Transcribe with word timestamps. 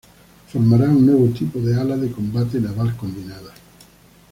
Formará 0.47 0.85
un 0.89 1.05
nuevo 1.05 1.27
tipo 1.27 1.59
de 1.59 1.79
ala 1.79 1.95
de 1.95 2.11
combate 2.11 2.59
naval 2.59 2.97
combinada. 2.97 3.53